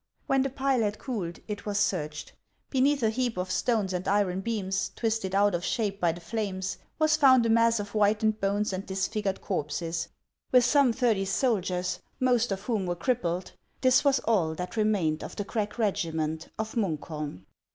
[0.25, 2.33] When the pile had cooled, it was searched.
[2.71, 6.79] Beneath a heap of stones and iron beams, twisted out of shape by the flames,
[6.97, 10.07] was found a mass of whitened bones and disfigured corpses;
[10.51, 13.51] with some thirty soldiers, most of whom were crippled,
[13.81, 17.45] this was all that remained of the crack regiment of Munkholm.